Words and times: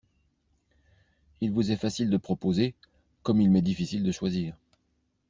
Il 1.41 1.51
vous 1.51 1.71
est 1.71 1.75
facile 1.77 2.09
de 2.09 2.17
proposer, 2.17 2.73
comme 3.21 3.39
il 3.39 3.51
m’est 3.51 3.61
difficile 3.61 4.01
de 4.03 4.11
choisir. 4.11 4.57